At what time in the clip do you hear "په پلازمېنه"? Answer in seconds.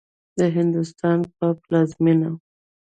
1.37-2.29